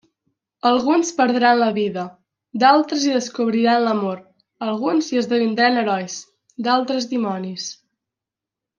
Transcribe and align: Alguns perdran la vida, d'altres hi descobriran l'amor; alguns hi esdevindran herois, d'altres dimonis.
Alguns 0.69 1.11
perdran 1.19 1.59
la 1.63 1.67
vida, 1.75 2.05
d'altres 2.63 3.05
hi 3.09 3.13
descobriran 3.19 3.83
l'amor; 3.89 4.25
alguns 4.71 5.11
hi 5.13 5.23
esdevindran 5.23 5.79
herois, 5.85 6.17
d'altres 6.71 7.11
dimonis. 7.17 7.69